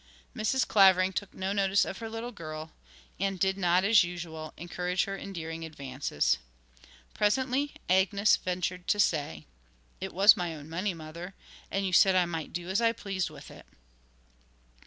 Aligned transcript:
Mrs. 0.35 0.67
Clavering 0.67 1.13
took 1.13 1.31
no 1.31 1.53
notice 1.53 1.85
of 1.85 1.99
her 1.99 2.09
little 2.09 2.31
girl, 2.31 2.71
and 3.19 3.39
did 3.39 3.55
not, 3.55 3.83
as 3.83 4.03
usual, 4.03 4.51
encourage 4.57 5.03
her 5.03 5.15
endearing 5.15 5.63
advances. 5.63 6.39
Presently 7.13 7.75
Agnes 7.87 8.35
ventured 8.35 8.87
to 8.87 8.99
say: 8.99 9.45
'It 9.99 10.11
was 10.11 10.35
my 10.35 10.55
own 10.55 10.67
money, 10.67 10.95
mother, 10.95 11.35
and 11.69 11.85
you 11.85 11.93
said 11.93 12.15
I 12.15 12.25
might 12.25 12.51
do 12.51 12.67
as 12.67 12.81
I 12.81 12.93
pleased 12.93 13.29
with 13.29 13.51
it.' 13.51 13.67